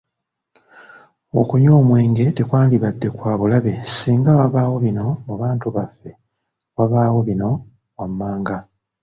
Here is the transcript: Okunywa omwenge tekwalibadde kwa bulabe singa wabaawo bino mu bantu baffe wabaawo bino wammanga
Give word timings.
Okunywa 1.39 1.73
omwenge 1.81 2.25
tekwalibadde 2.37 3.07
kwa 3.17 3.33
bulabe 3.39 3.73
singa 3.97 4.31
wabaawo 4.39 4.75
bino 4.85 5.05
mu 5.27 5.33
bantu 5.41 5.67
baffe 5.75 6.11
wabaawo 6.77 7.19
bino 7.27 7.49
wammanga 7.97 8.57